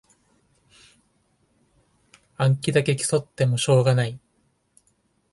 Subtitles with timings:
[2.37, 4.19] 暗記だけ競ってもしょうがない